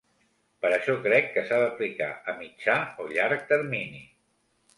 Per 0.63 0.69
això 0.77 0.95
crec 1.03 1.29
que 1.35 1.43
s’ha 1.49 1.59
d’aplicar 1.63 2.07
a 2.33 2.35
mitjà 2.41 2.79
o 3.05 3.07
llarg 3.13 3.45
termini. 3.53 4.03